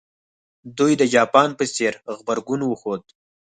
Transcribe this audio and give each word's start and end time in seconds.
دوی 0.77 0.91
د 0.97 1.03
جاپان 1.13 1.49
په 1.59 1.63
څېر 1.75 1.93
غبرګون 2.15 2.61
وښود. 2.65 3.03